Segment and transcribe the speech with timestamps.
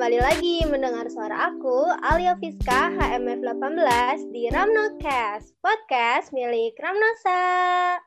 [0.00, 8.00] kembali lagi mendengar suara aku, Alia Fiska, HMF 18 di Ramnocast, podcast milik Ramnosa.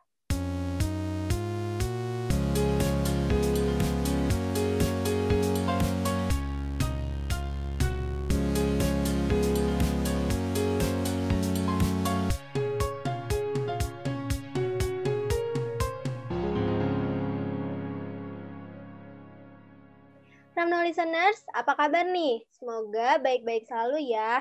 [20.64, 22.40] Ramno listeners, apa kabar nih?
[22.56, 24.40] Semoga baik-baik selalu ya.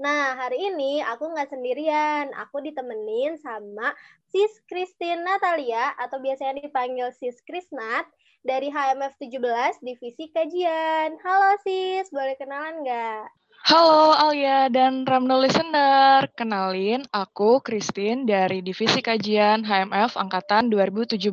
[0.00, 2.32] Nah, hari ini aku nggak sendirian.
[2.40, 3.92] Aku ditemenin sama
[4.32, 8.08] Sis Christine Natalia atau biasanya dipanggil Sis Krisnat
[8.40, 11.20] dari HMF 17 Divisi Kajian.
[11.20, 13.28] Halo Sis, boleh kenalan nggak?
[13.68, 21.28] Halo Alia dan Ramno Listener, kenalin aku Christine dari Divisi Kajian HMF Angkatan 2017.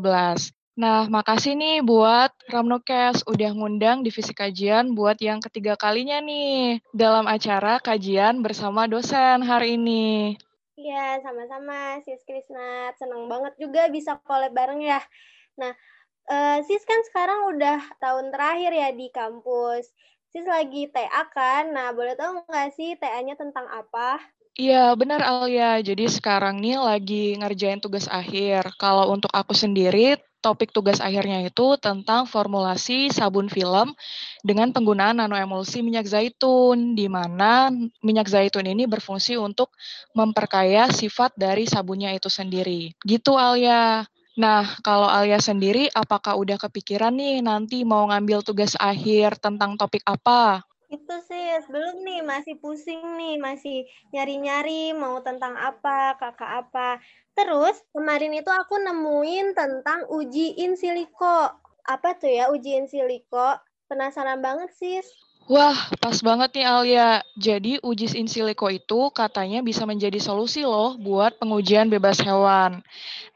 [0.76, 7.32] Nah, makasih nih buat Ramnokes udah ngundang divisi kajian buat yang ketiga kalinya nih dalam
[7.32, 10.36] acara kajian bersama dosen hari ini.
[10.76, 12.92] Iya, sama-sama Sis Krisna.
[13.00, 15.00] Senang banget juga bisa collab bareng ya.
[15.56, 15.72] Nah,
[16.28, 19.88] uh, Sis kan sekarang udah tahun terakhir ya di kampus.
[20.28, 21.72] Sis lagi TA kan?
[21.72, 24.20] Nah, boleh tahu nggak sih TA-nya tentang apa?
[24.56, 25.84] Iya, benar Alia.
[25.84, 28.72] Jadi sekarang nih lagi ngerjain tugas akhir.
[28.80, 33.92] Kalau untuk aku sendiri, topik tugas akhirnya itu tentang formulasi sabun film
[34.48, 37.68] dengan penggunaan nanoemulsi minyak zaitun, di mana
[38.00, 39.76] minyak zaitun ini berfungsi untuk
[40.16, 42.96] memperkaya sifat dari sabunnya itu sendiri.
[43.04, 44.08] Gitu Alia.
[44.40, 50.04] Nah, kalau Alia sendiri, apakah udah kepikiran nih nanti mau ngambil tugas akhir tentang topik
[50.08, 50.64] apa?
[50.96, 53.84] Itu sih, belum nih, masih pusing nih, masih
[54.16, 56.90] nyari-nyari mau tentang apa, kakak apa.
[57.36, 61.52] Terus kemarin itu aku nemuin tentang uji in silico.
[61.84, 63.60] Apa tuh ya uji in silico?
[63.92, 65.04] Penasaran banget sih.
[65.46, 67.10] Wah, pas banget nih Alia.
[67.38, 72.82] Jadi uji in silico itu katanya bisa menjadi solusi loh buat pengujian bebas hewan.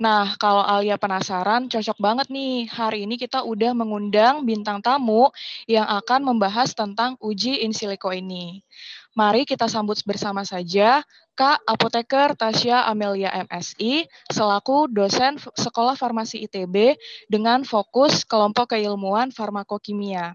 [0.02, 2.66] Nah, kalau Alia penasaran, cocok banget nih.
[2.66, 5.30] Hari ini kita udah mengundang bintang tamu
[5.70, 8.66] yang akan membahas tentang uji in silico ini.
[9.14, 11.06] Mari kita sambut bersama saja
[11.38, 16.98] Kak Apoteker Tasya Amelia MSI selaku dosen Sekolah Farmasi ITB
[17.30, 20.34] dengan fokus kelompok keilmuan farmakokimia.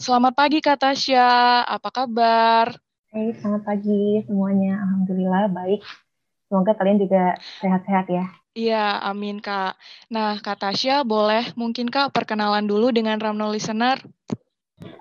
[0.00, 2.72] Selamat pagi Kak Tasya, apa kabar?
[3.12, 4.80] Hey, selamat pagi semuanya.
[4.80, 5.84] Alhamdulillah baik.
[6.48, 8.24] Semoga kalian juga sehat-sehat ya.
[8.56, 9.76] Iya, amin Kak.
[10.08, 14.00] Nah, Kak Tasya, boleh mungkin Kak perkenalan dulu dengan Ramno Listener?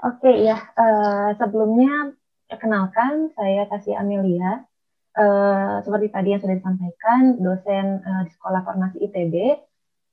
[0.04, 0.68] Oke, ya.
[0.76, 2.12] Uh, sebelumnya,
[2.60, 4.68] kenalkan saya Tasya Amelia
[5.16, 9.64] uh, seperti tadi yang sudah disampaikan, dosen uh, di Sekolah Farmasi ITB,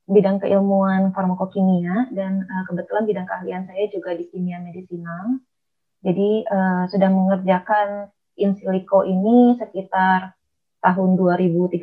[0.06, 5.43] bidang keilmuan farmakokimia, dan uh, kebetulan bidang keahlian saya juga di kimia medisinal.
[6.06, 10.39] Jadi uh, sudah mengerjakan in silico ini sekitar
[10.78, 11.83] tahun 2013.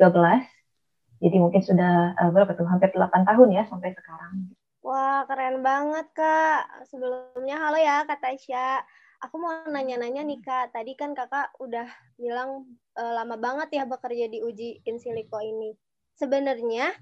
[1.20, 2.64] Jadi mungkin sudah uh, berapa tuh?
[2.64, 4.56] Hampir 8 tahun ya sampai sekarang.
[4.84, 6.88] Wah, keren banget, Kak.
[6.88, 8.84] Sebelumnya, halo ya, Kak Tasya.
[9.24, 10.76] Aku mau nanya-nanya nih, Kak.
[10.76, 11.88] Tadi kan Kakak udah
[12.20, 15.72] bilang uh, lama banget ya bekerja di uji in silico ini.
[16.20, 16.92] Sebenarnya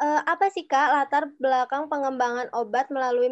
[0.00, 3.30] uh, apa sih Kak latar belakang pengembangan obat melalui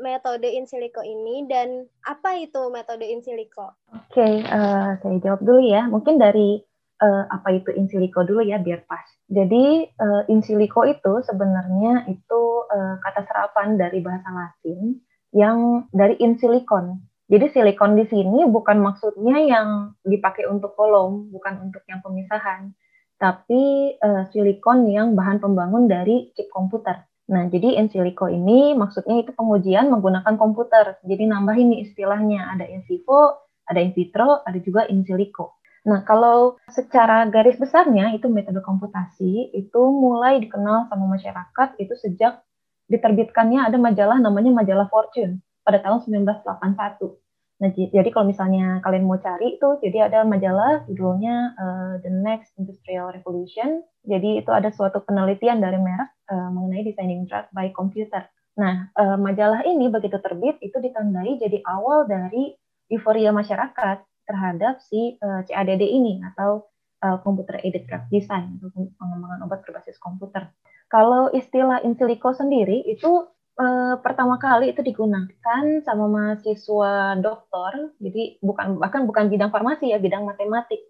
[0.00, 3.76] metode in silico ini dan apa itu metode in silico?
[3.92, 5.88] Oke, okay, uh, saya jawab dulu ya.
[5.88, 6.60] Mungkin dari
[7.00, 9.04] uh, apa itu in silico dulu ya biar pas.
[9.32, 15.00] Jadi uh, in silico itu sebenarnya itu uh, kata serapan dari bahasa Latin
[15.32, 17.00] yang dari in silicon
[17.32, 22.76] jadi silikon di sini bukan maksudnya yang dipakai untuk kolom, bukan untuk yang pemisahan,
[23.22, 27.06] tapi uh, silikon yang bahan pembangun dari chip komputer.
[27.30, 30.98] Nah, jadi in silico ini maksudnya itu pengujian menggunakan komputer.
[31.06, 35.62] Jadi nambah ini istilahnya, ada in vivo, ada in vitro, ada juga in silico.
[35.86, 42.42] Nah, kalau secara garis besarnya itu metode komputasi itu mulai dikenal sama masyarakat itu sejak
[42.90, 47.21] diterbitkannya ada majalah namanya majalah Fortune pada tahun 1981.
[47.62, 52.58] Nah, jadi kalau misalnya kalian mau cari itu, jadi ada majalah judulnya uh, The Next
[52.58, 53.86] Industrial Revolution.
[54.02, 58.26] Jadi itu ada suatu penelitian dari merek uh, mengenai designing drug by computer.
[58.58, 62.58] Nah, uh, majalah ini begitu terbit itu ditandai jadi awal dari
[62.90, 66.66] euforia masyarakat terhadap si uh, CADD ini atau
[67.06, 70.50] uh, computer aided drug design atau pengembangan obat berbasis komputer.
[70.90, 78.38] Kalau istilah in silico sendiri itu uh, pertama kali itu digunakan sama mahasiswa doktor, jadi
[78.40, 80.80] bukan bahkan bukan bidang farmasi ya, bidang matematik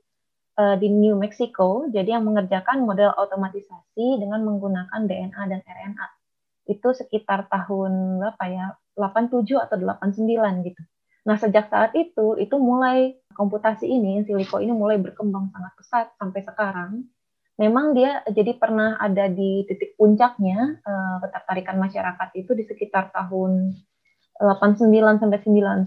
[0.59, 1.89] uh, di New Mexico.
[1.91, 6.07] Jadi yang mengerjakan model otomatisasi dengan menggunakan DNA dan RNA.
[6.71, 8.67] Itu sekitar tahun berapa ya?
[8.95, 10.83] 87 atau 89 gitu.
[11.23, 16.07] Nah, sejak saat itu, itu mulai komputasi ini, in silico ini mulai berkembang sangat pesat
[16.19, 16.91] sampai sekarang.
[17.63, 23.71] Memang dia jadi pernah ada di titik puncaknya uh, ketertarikan masyarakat itu di sekitar tahun
[24.43, 24.91] 89
[25.23, 25.87] sampai 91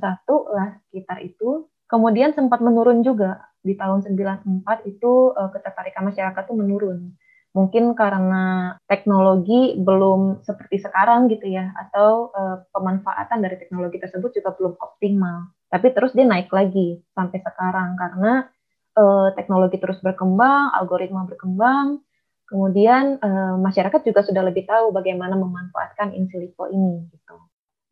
[0.56, 1.68] lah sekitar itu.
[1.92, 3.52] Kemudian sempat menurun juga.
[3.60, 7.12] Di tahun 94 itu uh, ketertarikan masyarakat itu menurun.
[7.52, 14.56] Mungkin karena teknologi belum seperti sekarang gitu ya atau uh, pemanfaatan dari teknologi tersebut juga
[14.56, 15.52] belum optimal.
[15.68, 18.48] Tapi terus dia naik lagi sampai sekarang karena
[18.96, 22.02] uh, teknologi terus berkembang algoritma berkembang
[22.50, 27.38] kemudian uh, masyarakat juga sudah lebih tahu bagaimana memanfaatkan in silico ini gitu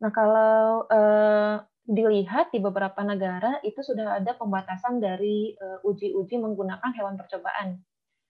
[0.02, 5.52] nah kalau uh, dilihat di beberapa negara itu sudah ada pembatasan dari
[5.84, 7.84] uji-uji menggunakan hewan percobaan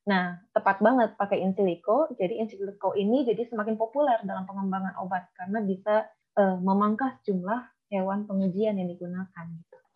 [0.05, 2.13] Nah, tepat banget pakai in silico.
[2.13, 6.05] Jadi in silico ini jadi semakin populer dalam pengembangan obat karena bisa
[6.37, 9.47] uh, memangkas jumlah hewan pengujian yang digunakan.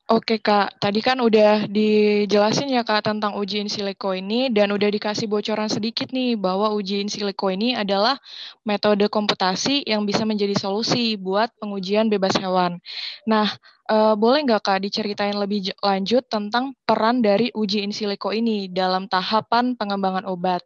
[0.09, 4.89] Oke Kak, tadi kan udah dijelasin ya Kak tentang uji in silico ini dan udah
[4.89, 8.17] dikasih bocoran sedikit nih bahwa uji in silico ini adalah
[8.65, 12.81] metode komputasi yang bisa menjadi solusi buat pengujian bebas hewan.
[13.29, 13.53] Nah,
[13.93, 19.13] uh, boleh nggak Kak diceritain lebih lanjut tentang peran dari uji in silico ini dalam
[19.13, 20.65] tahapan pengembangan obat?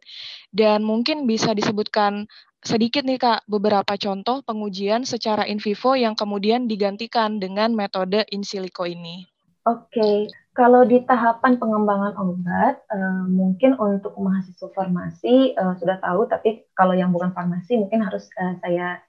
[0.55, 2.31] Dan mungkin bisa disebutkan
[2.63, 8.47] sedikit nih Kak, beberapa contoh pengujian secara in vivo yang kemudian digantikan dengan metode in
[8.47, 9.32] silico ini.
[9.63, 16.67] Oke, kalau di tahapan pengembangan obat, uh, mungkin untuk mahasiswa farmasi uh, sudah tahu, tapi
[16.75, 18.99] kalau yang bukan farmasi mungkin harus uh, saya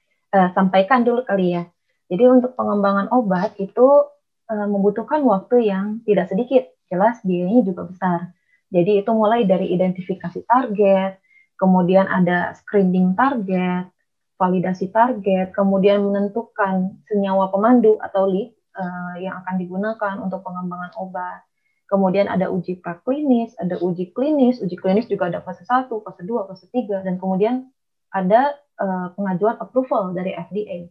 [0.54, 1.66] sampaikan dulu kali ya.
[2.06, 4.06] Jadi untuk pengembangan obat itu
[4.46, 8.30] uh, membutuhkan waktu yang tidak sedikit, jelas biayanya juga besar.
[8.70, 11.18] Jadi itu mulai dari identifikasi target,
[11.58, 13.90] kemudian ada screening target,
[14.38, 21.42] validasi target, kemudian menentukan senyawa pemandu atau lead uh, yang akan digunakan untuk pengembangan obat.
[21.84, 26.48] Kemudian ada uji praklinis, ada uji klinis, uji klinis juga ada fase 1, fase 2,
[26.48, 27.70] fase 3, dan kemudian
[28.10, 30.88] ada uh, pengajuan approval dari FDA.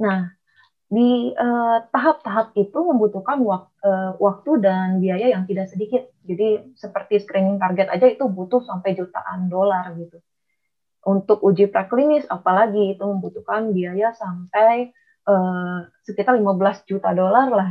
[0.00, 0.34] Nah,
[0.94, 6.06] di eh, tahap-tahap uh, itu membutuhkan wak uh, waktu dan biaya yang tidak sedikit.
[6.22, 10.22] Jadi seperti screening target aja itu butuh sampai jutaan dolar gitu.
[11.04, 14.94] Untuk uji praklinis apalagi itu membutuhkan biaya sampai
[15.28, 17.70] uh, sekitar 15 juta dolar lah.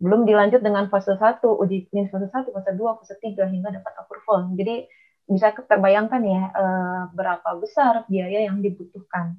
[0.00, 3.92] Belum dilanjut dengan fase 1, uji klinis fase 1, fase 2, fase 3 hingga dapat
[4.00, 4.52] approval.
[4.56, 4.88] Jadi
[5.30, 9.38] bisa terbayangkan ya uh, berapa besar biaya yang dibutuhkan.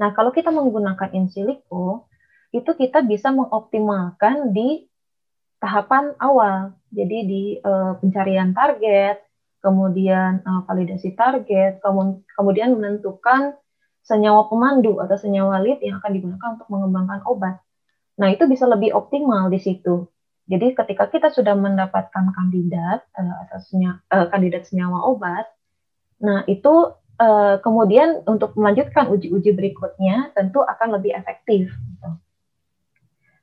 [0.00, 2.08] Nah, kalau kita menggunakan in silico,
[2.52, 4.88] itu kita bisa mengoptimalkan di
[5.60, 6.76] tahapan awal.
[6.92, 9.20] Jadi di uh, pencarian target,
[9.60, 11.80] kemudian uh, validasi target,
[12.36, 13.56] kemudian menentukan
[14.06, 17.58] senyawa pemandu atau senyawa lead yang akan digunakan untuk mengembangkan obat.
[18.16, 20.06] Nah, itu bisa lebih optimal di situ.
[20.46, 25.50] Jadi ketika kita sudah mendapatkan kandidat uh, atau senya, uh, kandidat senyawa obat,
[26.22, 31.66] nah itu uh, kemudian untuk melanjutkan uji-uji berikutnya tentu akan lebih efektif.
[31.74, 32.10] Gitu.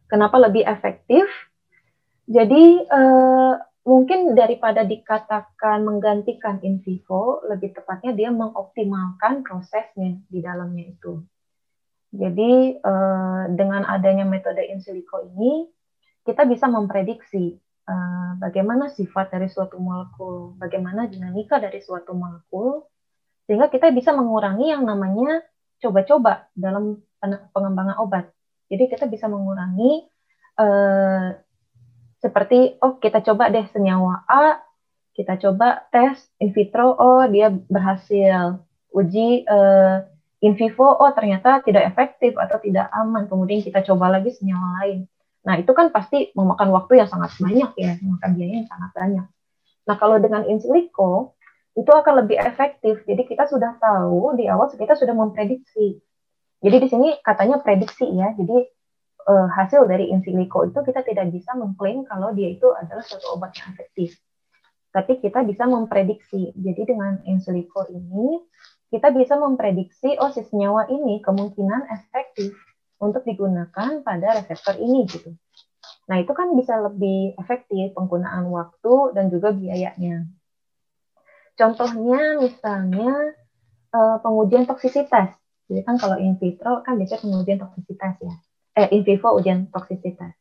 [0.07, 1.27] Kenapa lebih efektif?
[2.23, 2.87] Jadi
[3.83, 11.23] mungkin daripada dikatakan menggantikan in vivo, lebih tepatnya dia mengoptimalkan prosesnya di dalamnya itu.
[12.13, 15.67] Jadi eh, dengan adanya metode in silico ini,
[16.23, 17.59] kita bisa memprediksi
[17.89, 22.87] eh, bagaimana sifat dari suatu molekul, bagaimana dinamika dari suatu molekul,
[23.49, 25.43] sehingga kita bisa mengurangi yang namanya
[25.83, 27.03] coba-coba dalam
[27.51, 28.31] pengembangan obat.
[28.71, 30.07] Jadi kita bisa mengurangi
[30.55, 31.27] eh,
[32.23, 34.63] seperti oh kita coba deh senyawa A,
[35.11, 38.63] kita coba tes in vitro, oh dia berhasil.
[38.93, 40.05] Uji uh,
[40.39, 43.27] in vivo, oh ternyata tidak efektif atau tidak aman.
[43.27, 44.99] Kemudian kita coba lagi senyawa lain.
[45.43, 49.27] Nah itu kan pasti memakan waktu yang sangat banyak ya, memakan biaya yang sangat banyak.
[49.83, 51.35] Nah kalau dengan in silico
[51.75, 53.03] itu akan lebih efektif.
[53.03, 55.99] Jadi kita sudah tahu di awal kita sudah memprediksi.
[56.63, 58.31] Jadi di sini katanya prediksi ya.
[58.37, 58.72] Jadi
[59.27, 63.35] uh, hasil dari in silico itu kita tidak bisa mengklaim kalau dia itu adalah suatu
[63.35, 64.19] obat yang efektif.
[64.93, 66.53] Tapi kita bisa memprediksi.
[66.53, 68.43] Jadi dengan in silico ini
[68.93, 72.53] kita bisa memprediksi oh si senyawa ini kemungkinan efektif
[73.01, 75.33] untuk digunakan pada reseptor ini gitu.
[76.03, 80.27] Nah, itu kan bisa lebih efektif penggunaan waktu dan juga biayanya.
[81.55, 83.11] Contohnya misalnya
[83.91, 85.31] uh, pengujian toksisitas.
[85.71, 88.33] Jadi kan kalau in vitro kan biasanya pengujian toksisitas ya
[88.77, 90.33] eh, in vivo ujian toksisitas.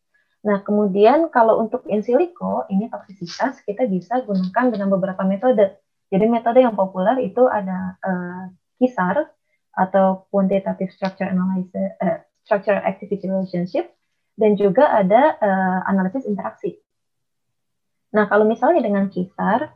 [0.43, 5.79] Nah, kemudian kalau untuk in silico, ini toksisitas kita bisa gunakan dengan beberapa metode.
[6.11, 8.51] Jadi metode yang populer itu ada uh,
[8.83, 9.23] KISAR
[9.73, 13.95] atau Quantitative Structure Analysis, uh, Structure Activity Relationship,
[14.35, 16.83] dan juga ada uh, analisis interaksi.
[18.13, 19.73] Nah, kalau misalnya dengan kisar,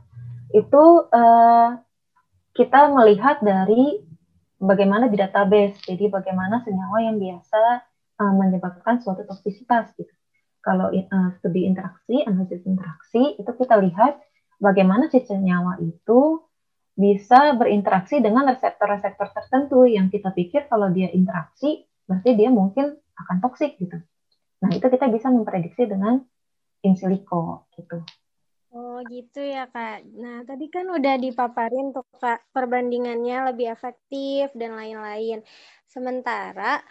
[0.51, 1.79] itu uh,
[2.59, 4.03] kita melihat dari
[4.59, 7.86] bagaimana di database, jadi bagaimana senyawa yang biasa
[8.21, 9.93] uh, menyebabkan suatu toksisitas.
[9.97, 10.13] Gitu.
[10.61, 14.19] Kalau uh, studi interaksi, analisis interaksi, itu kita lihat
[14.59, 16.43] bagaimana si senyawa itu
[16.97, 23.37] bisa berinteraksi dengan reseptor-reseptor tertentu yang kita pikir kalau dia interaksi, berarti dia mungkin akan
[23.45, 24.01] toksik gitu.
[24.65, 26.25] Nah, itu kita bisa memprediksi dengan
[26.81, 28.01] in silico gitu.
[28.77, 30.05] Oh gitu ya Kak.
[30.21, 35.41] Nah tadi kan udah dipaparin tuh Kak perbandingannya lebih efektif dan lain-lain.
[35.89, 36.85] Sementara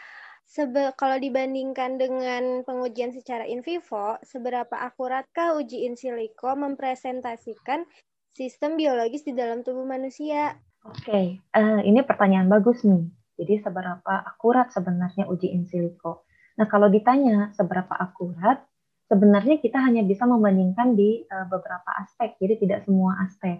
[0.55, 7.83] sebe kalau dibandingkan dengan pengujian secara in vivo, seberapa akuratkah uji in silico mempresentasikan
[8.31, 10.55] sistem biologis di dalam tubuh manusia?
[10.87, 11.25] Oke, okay.
[11.59, 13.03] uh, eh, ini pertanyaan bagus nih.
[13.35, 16.23] Jadi seberapa akurat sebenarnya uji in silico?
[16.55, 18.63] Nah kalau ditanya seberapa akurat,
[19.11, 23.59] sebenarnya kita hanya bisa membandingkan di uh, beberapa aspek, jadi tidak semua aspek.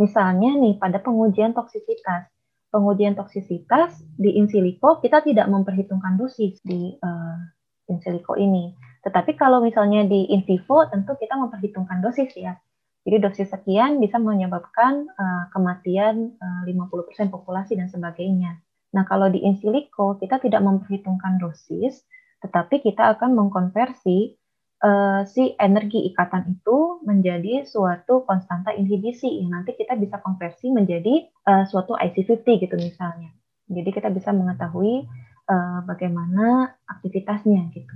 [0.00, 2.32] Misalnya nih pada pengujian toksisitas,
[2.74, 7.38] pengujian toksisitas di in silico kita tidak memperhitungkan dosis di uh,
[7.86, 8.74] in silico ini.
[9.06, 12.58] Tetapi kalau misalnya di in vivo tentu kita memperhitungkan dosis ya.
[13.04, 18.58] Jadi dosis sekian bisa menyebabkan uh, kematian uh, 50% populasi dan sebagainya.
[18.96, 22.02] Nah, kalau di in silico kita tidak memperhitungkan dosis,
[22.40, 24.38] tetapi kita akan mengkonversi
[24.84, 31.24] uh, si energi ikatan itu menjadi suatu konstanta inhibisi yang nanti kita bisa konversi menjadi
[31.48, 33.32] uh, suatu IC50 gitu misalnya.
[33.64, 35.08] Jadi kita bisa mengetahui
[35.48, 37.94] uh, bagaimana aktivitasnya gitu.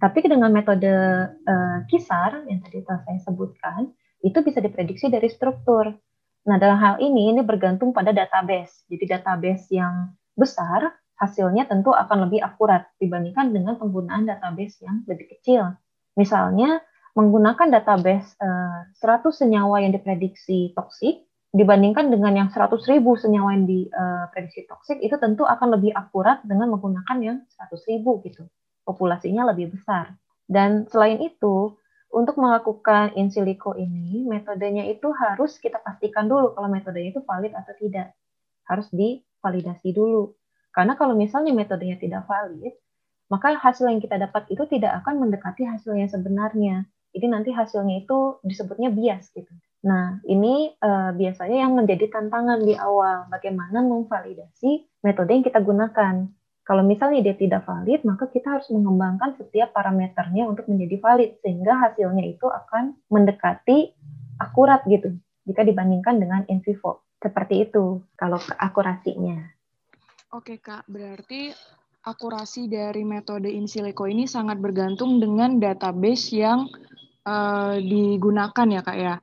[0.00, 0.88] Tapi dengan metode
[1.44, 3.92] uh, kisar yang tadi telah saya sebutkan,
[4.24, 5.92] itu bisa diprediksi dari struktur.
[6.48, 8.88] Nah, dalam hal ini ini bergantung pada database.
[8.88, 15.36] Jadi database yang besar hasilnya tentu akan lebih akurat dibandingkan dengan penggunaan database yang lebih
[15.36, 15.76] kecil.
[16.20, 16.84] Misalnya,
[17.16, 23.56] menggunakan database uh, eh, 100 senyawa yang diprediksi toksik dibandingkan dengan yang 100 ribu senyawa
[23.56, 28.44] yang diprediksi eh, toksik, itu tentu akan lebih akurat dengan menggunakan yang 100 ribu gitu.
[28.84, 30.14] Populasinya lebih besar.
[30.44, 31.74] Dan selain itu,
[32.10, 37.54] untuk melakukan in silico ini, metodenya itu harus kita pastikan dulu kalau metodenya itu valid
[37.54, 38.14] atau tidak.
[38.66, 40.34] Harus divalidasi dulu.
[40.70, 42.74] Karena kalau misalnya metodenya tidak valid,
[43.30, 46.84] maka hasil yang kita dapat itu tidak akan mendekati hasil yang sebenarnya.
[47.14, 49.50] Jadi nanti hasilnya itu disebutnya bias gitu.
[49.86, 56.28] Nah, ini uh, biasanya yang menjadi tantangan di awal, bagaimana memvalidasi metode yang kita gunakan.
[56.60, 61.72] Kalau misalnya dia tidak valid, maka kita harus mengembangkan setiap parameternya untuk menjadi valid, sehingga
[61.88, 63.96] hasilnya itu akan mendekati
[64.38, 65.16] akurat gitu,
[65.48, 67.02] jika dibandingkan dengan in vivo.
[67.18, 69.50] Seperti itu, kalau akurasinya.
[70.30, 70.86] Oke, Kak.
[70.86, 71.50] Berarti
[72.00, 76.64] akurasi dari metode in silico ini sangat bergantung dengan database yang
[77.28, 79.14] uh, digunakan ya kak ya.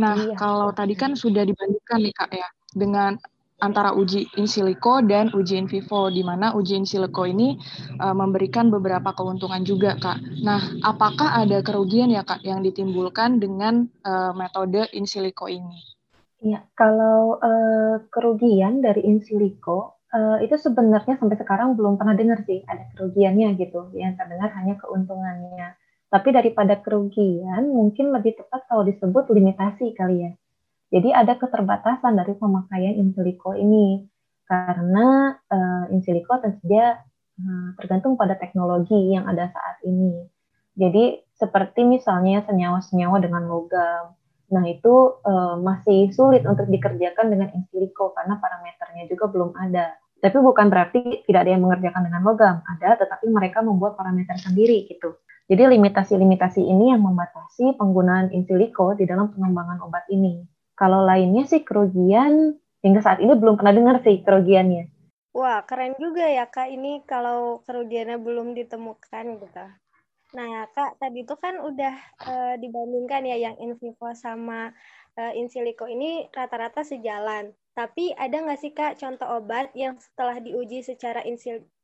[0.00, 0.34] Nah iya.
[0.34, 3.14] kalau tadi kan sudah dibandingkan nih kak ya dengan
[3.62, 7.54] antara uji in silico dan uji in vivo di mana uji in silico ini
[8.02, 10.18] uh, memberikan beberapa keuntungan juga kak.
[10.42, 15.78] Nah apakah ada kerugian ya kak yang ditimbulkan dengan uh, metode in silico ini?
[16.44, 22.46] Ya kalau uh, kerugian dari in silico uh, itu sebenarnya sampai sekarang belum pernah dengar
[22.46, 23.90] sih ada kerugiannya gitu.
[23.98, 25.74] Yang terdengar hanya keuntungannya.
[26.08, 30.32] Tapi daripada kerugian, mungkin lebih tepat kalau disebut limitasi kali ya.
[30.94, 34.06] Jadi ada keterbatasan dari pemakaian in silico ini
[34.46, 37.02] karena uh, in silico tentu saja
[37.42, 40.22] uh, tergantung pada teknologi yang ada saat ini.
[40.78, 44.14] Jadi seperti misalnya senyawa-senyawa dengan logam,
[44.54, 49.98] nah itu uh, masih sulit untuk dikerjakan dengan in silico karena parameternya juga belum ada.
[50.24, 54.88] Tapi bukan berarti tidak ada yang mengerjakan dengan logam, ada, tetapi mereka membuat parameter sendiri
[54.88, 55.20] gitu.
[55.44, 60.48] Jadi limitasi-limitasi ini yang membatasi penggunaan in silico di dalam pengembangan obat ini.
[60.72, 64.88] Kalau lainnya sih kerugian, hingga saat ini belum pernah dengar sih kerugiannya.
[65.36, 69.66] Wah, keren juga ya Kak ini kalau kerugiannya belum ditemukan gitu.
[70.34, 74.72] Nah, Kak, tadi itu kan udah uh, dibandingkan ya yang in vivo sama
[75.20, 77.52] uh, in silico ini rata-rata sejalan.
[77.74, 81.34] Tapi ada nggak sih Kak contoh obat yang setelah diuji secara in,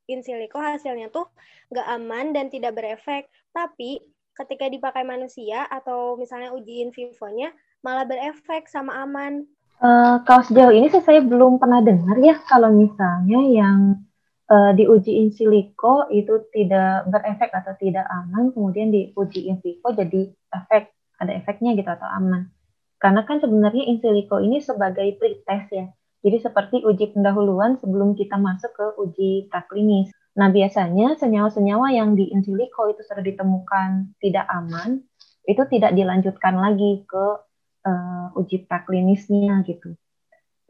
[0.06, 1.26] in silico hasilnya tuh
[1.74, 3.98] nggak aman dan tidak berefek, tapi
[4.38, 7.50] ketika dipakai manusia atau misalnya uji in vivo-nya
[7.82, 9.44] malah berefek sama aman.
[9.80, 14.04] Uh, kalau sejauh ini sih saya belum pernah dengar ya kalau misalnya yang
[14.46, 20.30] uh, diuji in silico itu tidak berefek atau tidak aman, kemudian diuji in vivo jadi
[20.54, 22.46] efek, ada efeknya gitu atau aman.
[23.00, 25.88] Karena kan sebenarnya in silico ini sebagai pretest ya.
[26.20, 30.12] Jadi seperti uji pendahuluan sebelum kita masuk ke uji praklinis.
[30.36, 35.00] Nah, biasanya senyawa-senyawa yang di in silico itu sudah ditemukan tidak aman,
[35.48, 37.24] itu tidak dilanjutkan lagi ke
[37.88, 39.96] uh, uji praklinisnya gitu.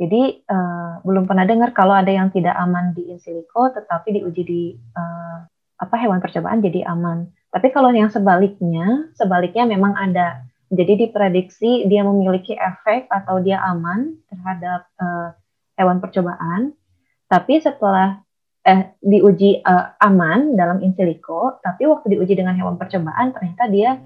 [0.01, 4.43] Jadi uh, belum pernah dengar kalau ada yang tidak aman di in silico, tetapi diuji
[4.47, 4.63] di
[4.97, 5.45] uh,
[5.77, 7.29] apa hewan percobaan jadi aman.
[7.51, 10.47] Tapi kalau yang sebaliknya, sebaliknya memang ada.
[10.71, 15.35] Jadi diprediksi dia memiliki efek atau dia aman terhadap uh,
[15.75, 16.79] hewan percobaan.
[17.27, 18.23] Tapi setelah
[18.63, 23.99] eh, diuji uh, aman dalam in silico, tapi waktu diuji dengan hewan percobaan ternyata dia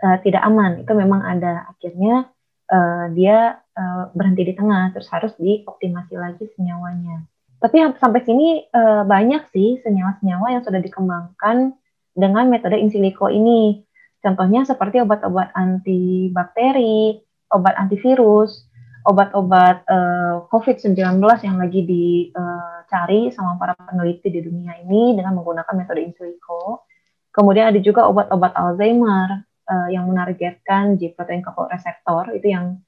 [0.00, 0.80] uh, tidak aman.
[0.80, 1.68] Itu memang ada.
[1.76, 2.32] Akhirnya
[2.72, 7.24] uh, dia uh, berhenti di tengah, terus harus dioptimasi lagi senyawanya.
[7.58, 11.74] Tapi sampai sini uh, banyak sih senyawa-senyawa yang sudah dikembangkan
[12.14, 13.82] dengan metode in silico ini.
[14.18, 17.22] Contohnya seperti obat-obat antibakteri,
[17.54, 18.66] obat antivirus,
[19.06, 20.98] obat-obat uh, COVID-19
[21.46, 26.84] yang lagi dicari sama para peneliti di dunia ini dengan menggunakan metode in silico.
[27.30, 32.82] Kemudian ada juga obat-obat Alzheimer uh, yang menargetkan G protein coupled receptor itu yang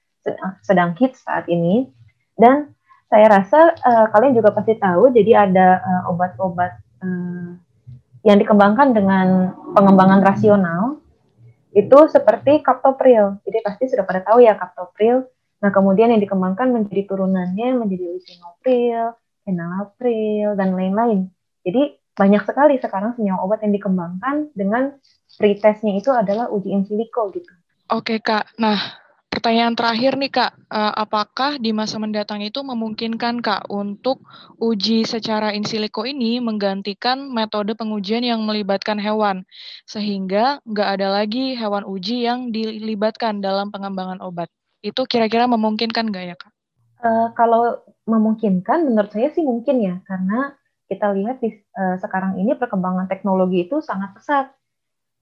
[0.66, 1.88] sedang hits saat ini.
[2.34, 2.74] Dan
[3.06, 5.68] saya rasa uh, kalian juga pasti tahu, jadi ada
[6.10, 7.54] obat-obat uh,
[8.26, 10.99] yang dikembangkan dengan pengembangan rasional
[11.70, 13.38] itu seperti kaptopril.
[13.46, 15.26] Jadi pasti sudah pada tahu ya kaptopril.
[15.60, 19.12] Nah, kemudian yang dikembangkan menjadi turunannya menjadi lisinopril,
[19.44, 21.28] enalapril, dan lain-lain.
[21.62, 24.96] Jadi banyak sekali sekarang senyawa obat yang dikembangkan dengan
[25.36, 27.48] pretestnya itu adalah uji in silico gitu.
[27.90, 28.78] Oke Kak, nah
[29.30, 34.26] Pertanyaan terakhir nih Kak, uh, apakah di masa mendatang itu memungkinkan Kak untuk
[34.58, 39.46] uji secara in silico ini menggantikan metode pengujian yang melibatkan hewan,
[39.86, 44.50] sehingga nggak ada lagi hewan uji yang dilibatkan dalam pengembangan obat?
[44.82, 46.50] Itu kira-kira memungkinkan nggak ya Kak?
[47.00, 50.58] Uh, kalau memungkinkan, menurut saya sih mungkin ya, karena
[50.90, 54.50] kita lihat di uh, sekarang ini perkembangan teknologi itu sangat pesat.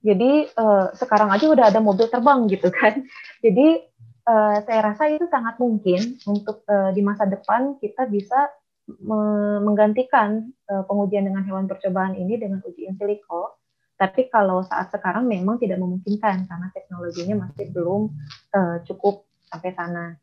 [0.01, 3.05] Jadi uh, sekarang aja udah ada mobil terbang gitu kan.
[3.45, 3.85] Jadi
[4.29, 8.53] uh, saya rasa itu sangat mungkin untuk uh, di masa depan kita bisa
[9.01, 13.57] me menggantikan uh, pengujian dengan hewan percobaan ini dengan uji in silico.
[13.99, 18.09] Tapi kalau saat sekarang memang tidak memungkinkan karena teknologinya masih belum
[18.55, 20.15] uh, cukup sampai sana.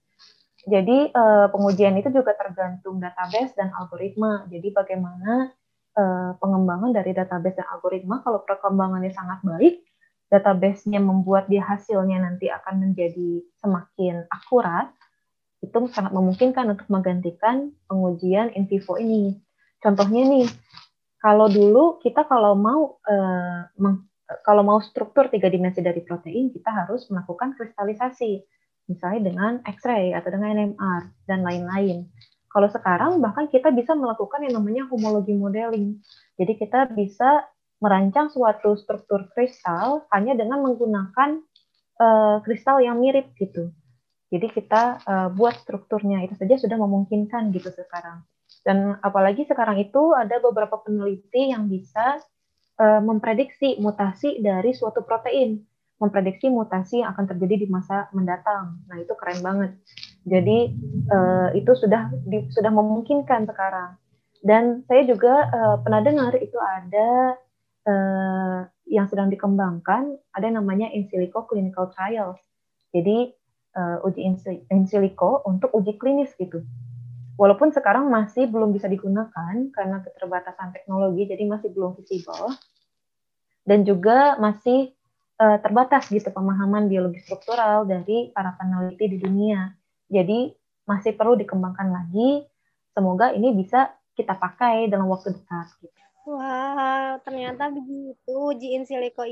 [0.67, 4.51] Jadi uh, pengujian itu juga tergantung database dan algoritma.
[4.51, 5.55] Jadi bagaimana
[5.95, 9.86] uh, pengembangan dari database dan algoritma kalau perkembangannya sangat baik,
[10.27, 14.91] database-nya membuat dia hasilnya nanti akan menjadi semakin akurat,
[15.63, 19.39] itu sangat memungkinkan untuk menggantikan pengujian in vivo ini.
[19.79, 20.47] Contohnya nih,
[21.23, 23.71] kalau dulu kita kalau mau uh,
[24.43, 28.43] kalau mau struktur tiga dimensi dari protein, kita harus melakukan kristalisasi,
[28.91, 32.11] misalnya dengan X-ray atau dengan NMR dan lain-lain.
[32.51, 36.01] Kalau sekarang bahkan kita bisa melakukan yang namanya homologi modeling.
[36.41, 37.45] Jadi kita bisa
[37.81, 41.41] merancang suatu struktur kristal hanya dengan menggunakan
[42.01, 43.73] uh, kristal yang mirip gitu.
[44.33, 48.27] Jadi kita uh, buat strukturnya itu saja sudah memungkinkan gitu sekarang.
[48.67, 52.19] Dan apalagi sekarang itu ada beberapa peneliti yang bisa
[52.83, 55.63] uh, memprediksi mutasi dari suatu protein,
[56.03, 58.83] memprediksi mutasi yang akan terjadi di masa mendatang.
[58.91, 59.71] Nah itu keren banget.
[60.27, 60.75] Jadi
[61.07, 62.11] uh, itu sudah
[62.51, 63.95] sudah memungkinkan sekarang.
[64.43, 67.39] Dan saya juga uh, pernah dengar itu ada
[67.87, 72.39] uh, yang sedang dikembangkan ada namanya in silico clinical trials.
[72.95, 73.33] Jadi
[73.79, 74.21] uh, uji
[74.71, 76.63] in silico untuk uji klinis gitu.
[77.37, 82.57] Walaupun sekarang masih belum bisa digunakan karena keterbatasan teknologi, jadi masih belum visible
[83.67, 84.95] dan juga masih
[85.43, 89.75] uh, terbatas gitu pemahaman biologi struktural dari para peneliti di dunia.
[90.07, 90.55] Jadi
[90.87, 92.47] masih perlu dikembangkan lagi.
[92.95, 95.67] Semoga ini bisa kita pakai dalam waktu dekat.
[95.83, 96.06] Gitu.
[96.27, 98.83] Wah, ternyata begitu uji in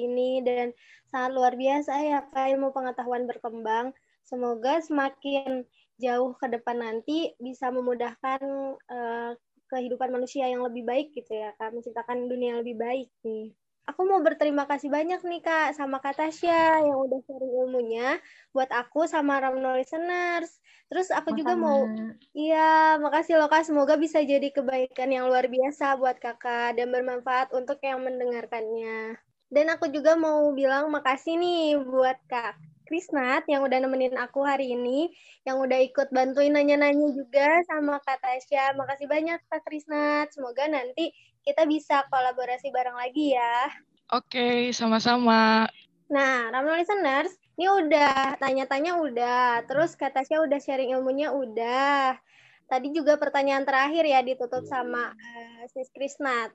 [0.07, 0.71] ini dan
[1.11, 3.91] sangat luar biasa ya Kak ilmu pengetahuan berkembang.
[4.23, 5.67] Semoga semakin
[5.99, 8.41] jauh ke depan nanti bisa memudahkan
[8.87, 9.31] uh,
[9.67, 13.51] kehidupan manusia yang lebih baik gitu ya Kak, menciptakan dunia yang lebih baik nih.
[13.85, 18.17] Aku mau berterima kasih banyak nih Kak sama Kak Tasya yang udah sharing ilmunya
[18.57, 20.57] buat aku sama Ramno listeners.
[20.89, 21.85] Terus aku juga mau,
[22.33, 23.69] iya, makasih loh Kak.
[23.69, 29.21] Semoga bisa jadi kebaikan yang luar biasa buat Kakak dan bermanfaat untuk yang mendengarkannya.
[29.53, 32.57] Dan aku juga mau bilang makasih nih buat Kak
[32.89, 35.13] Krisnat yang udah nemenin aku hari ini,
[35.45, 38.77] yang udah ikut bantuin nanya-nanya juga sama Kak Tasya.
[38.77, 40.33] Makasih banyak Kak Krisnat.
[40.33, 41.13] Semoga nanti
[41.45, 43.69] kita bisa kolaborasi bareng lagi ya.
[44.13, 45.69] Oke, sama-sama.
[46.09, 52.17] Nah, Ramno listeners, ini udah tanya-tanya udah, terus kata Tasya udah sharing ilmunya udah.
[52.65, 56.51] Tadi juga pertanyaan terakhir ya ditutup sama uh, Sis Krisnat.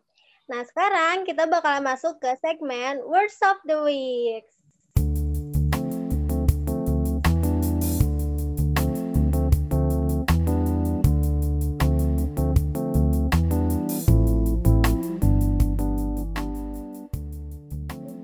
[0.50, 4.46] Nah, sekarang kita bakal masuk ke segmen Words of the Week.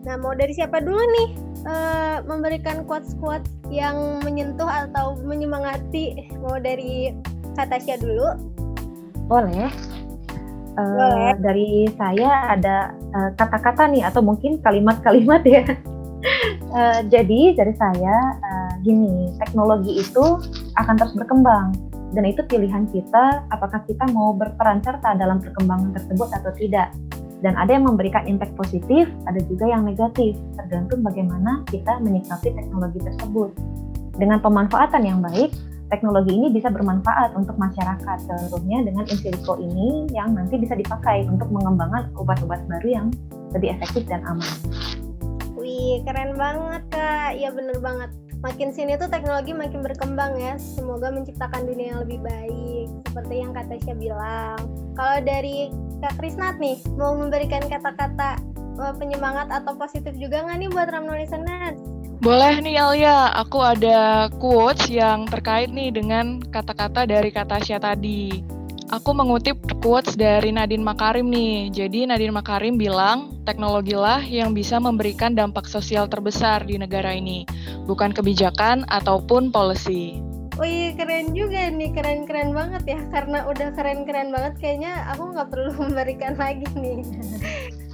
[0.05, 1.29] Nah, mau dari siapa dulu nih
[1.65, 6.29] uh, memberikan quotes-quotes yang menyentuh atau menyemangati?
[6.45, 7.09] Mau dari
[7.57, 8.37] Katasya dulu?
[9.25, 9.73] Boleh.
[10.77, 11.33] Uh, Boleh.
[11.41, 15.63] Dari saya ada eh, kata-kata uh, nih atau mungkin kalimat-kalimat ya.
[16.69, 20.37] uh, jadi dari saya uh, gini, teknologi itu
[20.77, 21.73] akan terus berkembang
[22.13, 26.91] dan itu pilihan kita apakah kita mau berperan serta dalam perkembangan tersebut atau tidak.
[27.45, 32.97] Dan ada yang memberikan impact positif, ada juga yang negatif, tergantung bagaimana kita menyikapi teknologi
[33.05, 33.53] tersebut.
[34.17, 35.53] Dengan pemanfaatan yang baik,
[35.93, 38.17] teknologi ini bisa bermanfaat untuk masyarakat.
[38.25, 43.07] Contohnya dengan Insilico ini yang nanti bisa dipakai untuk mengembangkan obat-obat baru yang
[43.53, 44.49] lebih efektif dan aman.
[45.53, 47.37] Wih, keren banget Kak.
[47.37, 48.09] Ya bener banget.
[48.45, 50.53] Makin sini tuh teknologi makin berkembang ya.
[50.61, 52.87] Semoga menciptakan dunia yang lebih baik.
[53.09, 54.59] Seperti yang Kak Tasya bilang.
[54.93, 58.37] Kalau dari Kak Krisnat nih, mau memberikan kata-kata
[58.77, 61.81] uh, penyemangat atau positif juga nggak nih buat Ramno listeners?
[62.21, 68.54] Boleh nih Alia, aku ada quotes yang terkait nih dengan kata-kata dari kata Tasya tadi.
[68.93, 71.73] Aku mengutip quotes dari Nadine Makarim nih.
[71.73, 77.49] Jadi Nadine Makarim bilang, teknologilah yang bisa memberikan dampak sosial terbesar di negara ini,
[77.89, 80.21] bukan kebijakan ataupun policy.
[80.61, 82.99] Wih keren juga nih, keren-keren banget ya.
[83.09, 87.01] Karena udah keren-keren banget, kayaknya aku nggak perlu memberikan lagi nih.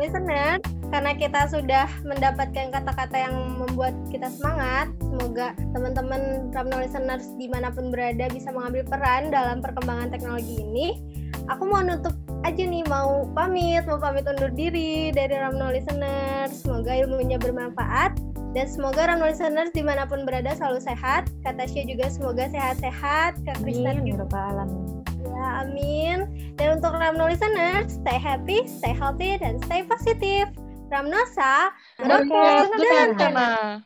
[0.00, 0.56] listener,
[0.90, 7.70] karena kita sudah mendapatkan kata-kata yang membuat kita semangat, semoga teman-teman Ramno listeners di mana
[7.70, 10.98] pun berada bisa mengambil peran dalam perkembangan teknologi ini.
[11.46, 16.66] Aku mau nutup aja nih, mau pamit, mau pamit undur diri dari Ramno listeners.
[16.66, 18.18] Semoga ilmunya bermanfaat
[18.50, 21.30] dan semoga Ramno listeners di mana pun berada selalu sehat.
[21.46, 23.38] Kata Tasya juga semoga sehat-sehat.
[23.46, 24.26] Kak Kristen juga.
[24.26, 24.66] Ya,
[25.22, 26.18] ya, amin.
[26.58, 30.50] Dan untuk Ramno listeners, stay happy, stay healthy, dan stay positif.
[30.90, 31.70] Ramnosa,
[32.02, 33.80] Oke, okay,